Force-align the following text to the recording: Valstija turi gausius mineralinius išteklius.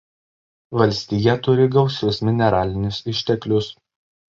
Valstija 0.81 1.35
turi 1.49 1.67
gausius 1.77 2.21
mineralinius 2.31 3.01
išteklius. 3.17 3.71